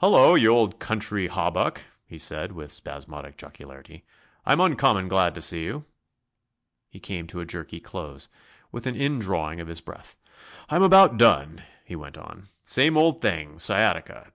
[0.00, 4.04] "Hullo, you old country hawbuck," he said, with spasmodic jocularity;
[4.46, 5.84] "I'm uncommon glad to see you."
[6.88, 8.28] He came to a jerky close,
[8.70, 10.16] with an indrawing of his breath.
[10.70, 12.44] "I'm about done," he went on.
[12.62, 14.30] "Same old thing sciatica.